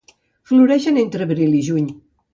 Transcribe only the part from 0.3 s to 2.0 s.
Floreix entre abril i juny.